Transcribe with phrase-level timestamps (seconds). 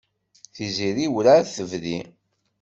[0.53, 1.99] Tiziri werɛad tebdi.